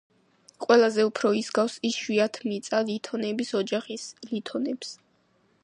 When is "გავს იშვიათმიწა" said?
1.57-2.79